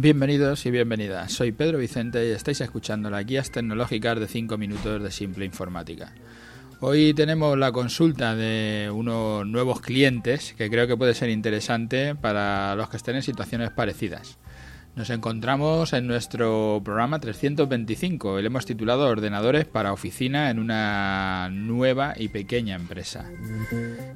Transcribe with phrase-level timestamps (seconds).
[0.00, 1.32] Bienvenidos y bienvenidas.
[1.32, 6.12] Soy Pedro Vicente y estáis escuchando las guías tecnológicas de 5 minutos de Simple Informática.
[6.78, 12.76] Hoy tenemos la consulta de unos nuevos clientes que creo que puede ser interesante para
[12.76, 14.38] los que estén en situaciones parecidas.
[14.98, 22.14] Nos encontramos en nuestro programa 325, le hemos titulado Ordenadores para oficina en una nueva
[22.16, 23.30] y pequeña empresa.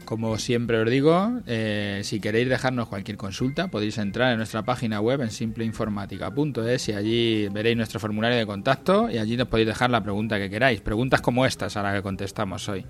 [0.05, 5.01] Como siempre os digo, eh, si queréis dejarnos cualquier consulta, podéis entrar en nuestra página
[5.01, 9.89] web en simpleinformática.es y allí veréis nuestro formulario de contacto y allí nos podéis dejar
[9.91, 10.81] la pregunta que queráis.
[10.81, 12.85] Preguntas como estas a las que contestamos hoy.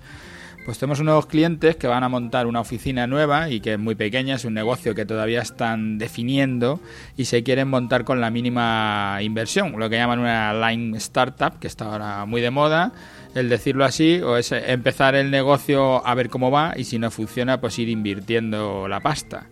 [0.65, 3.95] Pues tenemos unos clientes que van a montar una oficina nueva y que es muy
[3.95, 6.79] pequeña, es un negocio que todavía están definiendo
[7.17, 11.67] y se quieren montar con la mínima inversión, lo que llaman una line startup, que
[11.67, 12.93] está ahora muy de moda,
[13.35, 17.11] el decirlo así, o es empezar el negocio a ver cómo va y si no
[17.11, 19.47] funciona, pues ir invirtiendo la pasta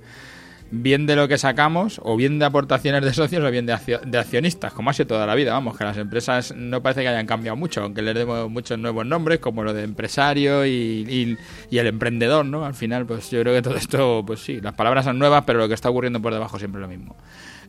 [0.72, 4.74] bien de lo que sacamos, o bien de aportaciones de socios, o bien de, accionistas,
[4.74, 5.54] como ha sido toda la vida.
[5.54, 9.06] Vamos, que las empresas no parece que hayan cambiado mucho, aunque les demos muchos nuevos
[9.06, 11.38] nombres, como lo de empresario y,
[11.70, 12.66] y, el emprendedor, ¿no?
[12.66, 15.60] Al final, pues yo creo que todo esto, pues sí, las palabras son nuevas, pero
[15.60, 17.16] lo que está ocurriendo por debajo siempre es lo mismo.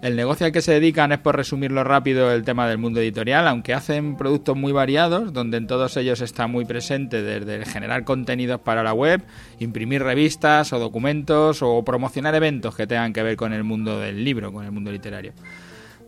[0.02, 3.46] El negocio al que se dedican es, por resumirlo rápido, el tema del mundo editorial,
[3.46, 8.60] aunque hacen productos muy variados, donde en todos ellos está muy presente desde generar contenidos
[8.60, 9.22] para la web,
[9.60, 14.24] imprimir revistas o documentos o promocionar eventos que tengan que ver con el mundo del
[14.24, 15.32] libro, con el mundo literario.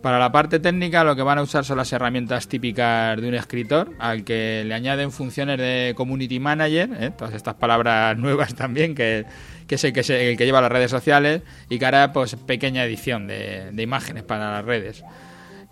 [0.01, 3.33] Para la parte técnica lo que van a usar son las herramientas típicas de un
[3.33, 7.11] escritor, al que le añaden funciones de community manager, ¿eh?
[7.17, 9.25] todas estas palabras nuevas también que
[9.67, 12.83] que es el que, el que lleva las redes sociales y que hará pues pequeña
[12.83, 15.03] edición de, imágenes para las redes.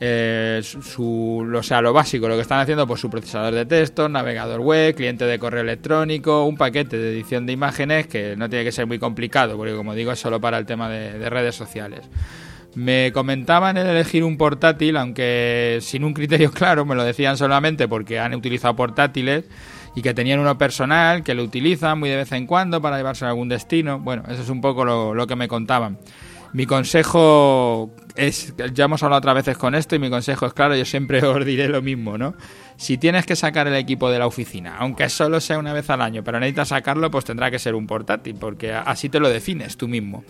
[0.06, 4.09] Eh, su, o sea, lo básico, lo que están haciendo, pues su procesador de texto,
[4.09, 8.66] navegador web, cliente de correo electrónico, un paquete de edición de imágenes que no tiene
[8.66, 12.02] que ser muy complicado, porque como digo es solo para el tema de redes sociales.
[12.76, 17.88] Me comentaban el elegir un portátil, aunque sin un criterio claro, me lo decían solamente
[17.88, 19.46] porque han utilizado portátiles
[19.96, 23.25] y que tenían uno personal que lo utilizan muy de vez en cuando para llevarse
[23.25, 24.00] a algún destino.
[24.00, 26.00] Bueno, eso es un poco lo, que me contaban.
[26.53, 30.75] Mi consejo es, ya hemos hablado otras veces con esto y mi consejo es claro,
[30.75, 32.36] yo siempre os diré lo mismo, ¿no?
[32.78, 36.02] Si tienes que sacar el equipo de la oficina, aunque solo sea una vez al
[36.02, 39.78] año, pero necesitas sacarlo, pues tendrá que ser un portátil, porque así te lo defines
[39.78, 40.24] tú mismo.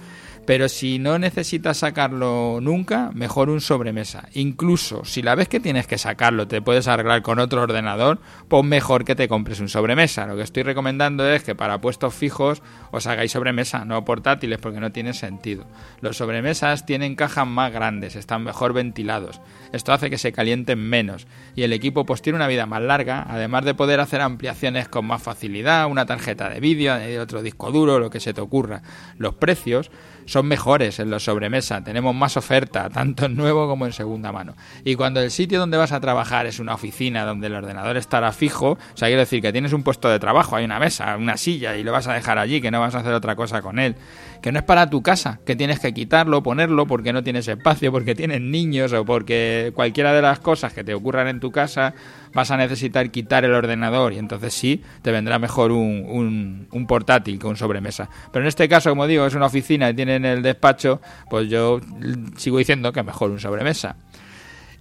[0.45, 4.27] Pero si no necesitas sacarlo nunca, mejor un sobremesa.
[4.33, 8.65] Incluso si la vez que tienes que sacarlo te puedes arreglar con otro ordenador, pues
[8.65, 10.27] mejor que te compres un sobremesa.
[10.27, 12.61] Lo que estoy recomendando es que para puestos fijos
[12.91, 15.65] os hagáis sobremesa, no portátiles, porque no tiene sentido.
[16.01, 19.39] Los sobremesas tienen cajas más grandes, están mejor ventilados.
[19.71, 23.25] Esto hace que se calienten menos y el equipo pues tiene una vida más larga,
[23.29, 27.99] además de poder hacer ampliaciones con más facilidad, una tarjeta de vídeo, otro disco duro,
[27.99, 28.81] lo que se te ocurra.
[29.17, 29.89] Los precios
[30.33, 34.55] son mejores en los sobremesa, tenemos más oferta, tanto en nuevo como en segunda mano.
[34.83, 38.31] Y cuando el sitio donde vas a trabajar es una oficina donde el ordenador estará
[38.31, 41.37] fijo, o sea, quiero decir que tienes un puesto de trabajo, hay una mesa, una
[41.37, 43.77] silla y lo vas a dejar allí, que no vas a hacer otra cosa con
[43.77, 43.95] él,
[44.41, 47.91] que no es para tu casa, que tienes que quitarlo, ponerlo porque no tienes espacio,
[47.91, 51.93] porque tienes niños o porque cualquiera de las cosas que te ocurran en tu casa
[52.33, 57.39] vas a necesitar quitar el ordenador y entonces sí, te vendrá mejor un, un, portátil
[57.39, 58.09] que un sobremesa.
[58.31, 61.79] Pero en este caso, como digo, es una oficina y tienen el despacho, pues yo
[62.37, 63.95] sigo diciendo que mejor un sobremesa.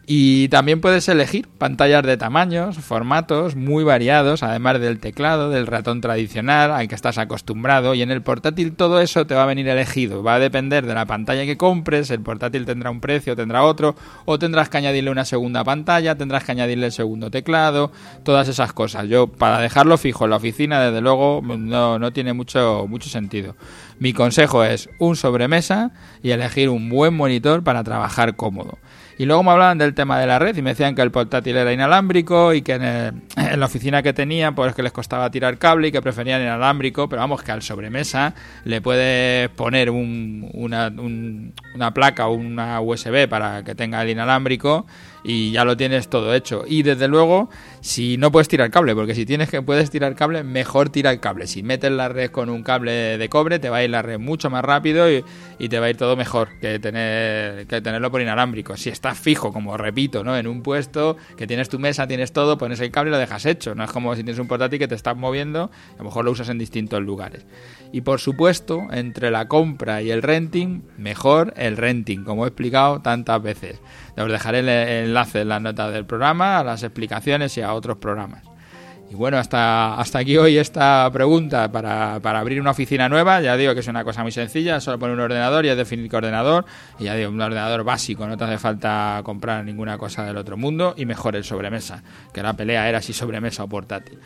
[0.04, 6.00] Y también puedes elegir pantallas de tamaños, formatos muy variados, además del teclado, del ratón
[6.00, 7.94] tradicional al que estás acostumbrado.
[7.94, 10.24] Y en el portátil todo eso te va a venir elegido.
[10.24, 12.10] Va a depender de la pantalla que compres.
[12.10, 13.94] El portátil tendrá un precio, tendrá otro.
[14.24, 17.92] O tendrás que añadirle una segunda pantalla, tendrás que añadirle el segundo teclado.
[18.24, 19.06] Todas esas cosas.
[19.06, 23.54] Yo, para dejarlo fijo en la oficina, desde luego, no, no tiene mucho, mucho sentido.
[24.00, 25.92] Mi consejo es un sobremesa
[26.24, 28.78] y elegir un buen monitor para trabajar cómodo.
[29.18, 31.56] Y luego me hablaban del tema de la red y me decían que el portátil
[31.56, 35.88] era inalámbrico y que en, la oficina que tenía pues que les costaba tirar cable
[35.88, 38.34] y que preferían inalámbrico, pero vamos que al sobremesa
[38.64, 44.86] le puedes poner una, una placa o una USB para que tenga el inalámbrico
[45.24, 46.64] y ya lo tienes todo hecho.
[46.66, 47.50] Y desde luego,
[47.80, 51.20] si no puedes tirar cable, porque si tienes que puedes tirar cable, mejor tira el
[51.20, 51.46] cable.
[51.46, 54.18] Si metes la red con un cable de cobre, te va a ir la red
[54.18, 55.24] mucho más rápido y,
[55.68, 58.76] te va a ir todo mejor que tener que tenerlo por inalámbrico.
[58.76, 60.36] Si estás fijo, como repito, ¿no?
[60.36, 63.46] En un puesto, que tienes tu mesa, tienes todo, pones el cable y lo dejas
[63.46, 63.74] hecho.
[63.74, 66.30] No es como si tienes un portátil que te estás moviendo, a lo mejor lo
[66.30, 67.44] usas en distintos lugares.
[67.90, 73.02] Y por supuesto, entre la compra y el renting, mejor el renting, como he explicado
[73.02, 73.80] tantas veces.
[74.16, 77.96] Os dejaré el enlace en las notas del programa, a las explicaciones y a otros
[77.96, 78.51] programas.
[79.12, 83.42] Y bueno, hasta, hasta aquí hoy esta pregunta para, para abrir una oficina nueva.
[83.42, 86.08] Ya digo que es una cosa muy sencilla, solo poner un ordenador y es definir
[86.08, 86.64] qué ordenador.
[86.98, 90.56] Y ya digo, un ordenador básico, no te hace falta comprar ninguna cosa del otro
[90.56, 90.94] mundo.
[90.96, 94.18] Y mejor el sobremesa, que la pelea era si sobremesa o portátil.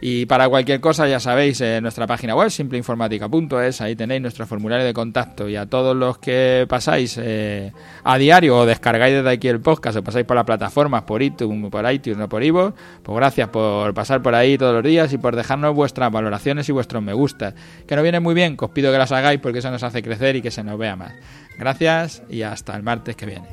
[0.00, 4.86] Y para cualquier cosa, ya sabéis, en nuestra página web, simpleinformática.es, ahí tenéis nuestro formulario
[4.86, 5.48] de contacto.
[5.48, 7.72] Y a todos los que pasáis eh,
[8.04, 11.68] a diario o descargáis desde aquí el podcast o pasáis por las plataformas, por iTunes,
[11.68, 15.18] por iTunes o por Ivo, pues gracias por pasar por ahí todos los días y
[15.18, 17.54] por dejarnos vuestras valoraciones y vuestros me gusta.
[17.86, 20.02] Que nos viene muy bien, que os pido que las hagáis porque eso nos hace
[20.02, 21.12] crecer y que se nos vea más.
[21.58, 23.48] Gracias y hasta el martes que viene.